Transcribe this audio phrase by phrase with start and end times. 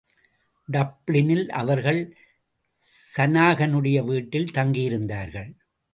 [0.67, 2.01] டப்ளினில் அவர்கள்
[3.15, 5.51] ஷனாகனுடைய வீட்டில் தங்கியிருந்தார்கள்.